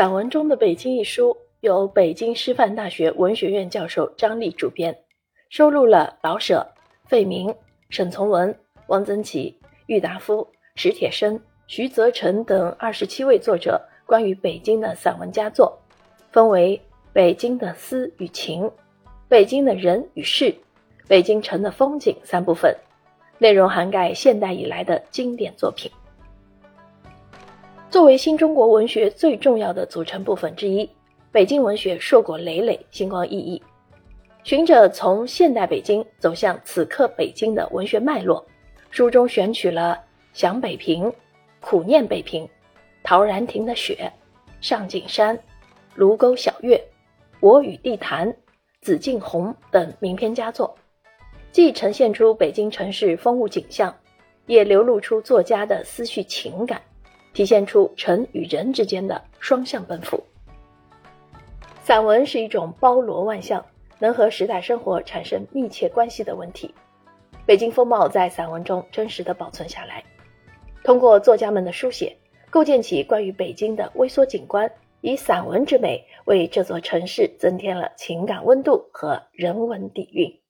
[0.00, 4.96] 散文中的北京一书由北京师范大学文学院教授张力主编，
[5.50, 6.66] 收录了老舍、
[7.04, 7.54] 费明、
[7.90, 15.78] 沈从文、汪曾祺、郁达夫、史铁生、徐则成等二十七位作者关于北京的散文佳作，
[16.32, 16.80] 分为
[17.12, 18.70] 北京的思与情、
[19.28, 20.54] 北京的人与事、
[21.08, 22.74] 北京城的风景三部分，
[23.36, 25.92] 内容涵盖现代以来的经典作品。
[27.90, 30.88] 作为新中国文学最重要的组成部分之一，
[31.32, 33.60] 北京文学硕果累累，星光熠熠。
[34.44, 38.46] 循着从现代北京走向此刻北京的文学脉络，
[38.92, 39.94] 书中选取了
[40.32, 41.04] 《想北平》
[41.58, 42.44] 《苦念北平》
[43.02, 43.94] 《陶然亭的雪》
[44.60, 45.36] 《上景山》
[45.96, 46.76] 《卢沟晓月》
[47.40, 48.28] 《我与地坛》
[48.82, 50.72] 《紫禁红》等名篇佳作，
[51.50, 53.92] 既呈现出北京城市风物景象，
[54.46, 56.80] 也流露出作家的思绪情感。
[57.32, 60.22] 体现出城与人之间的双向奔赴。
[61.82, 63.64] 散文是一种包罗万象，
[63.98, 66.74] 能和时代生活产生密切关系的问题。
[67.46, 70.04] 北京风貌在散文中真实的保存下来，
[70.84, 72.16] 通过作家们的书写，
[72.48, 80.40] 构建起关于北京的微缩景观，以散文之美为这座城市增添了情感温度和人文底蕴。